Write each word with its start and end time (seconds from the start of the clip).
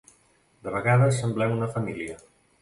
De 0.67 0.73
vegades 0.75 1.19
semblem 1.25 1.53
una 1.59 1.69
família. 1.77 2.19